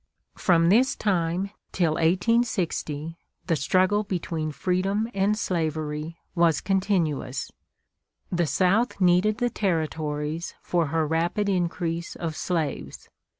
From 0.35 0.69
this 0.69 0.95
time 0.95 1.51
till 1.71 1.91
1860 1.93 3.19
the 3.45 3.55
struggle 3.55 4.01
between 4.03 4.51
freedom 4.51 5.07
and 5.13 5.37
slavery 5.37 6.17
was 6.33 6.59
continuous. 6.59 7.51
The 8.31 8.47
South 8.47 8.99
needed 8.99 9.37
the 9.37 9.51
Territories 9.51 10.55
for 10.63 10.87
her 10.87 11.05
rapid 11.05 11.47
increase 11.49 12.15
of 12.15 12.35
slaves. 12.35 13.09